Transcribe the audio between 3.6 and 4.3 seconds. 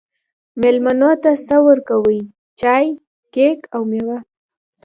او میوه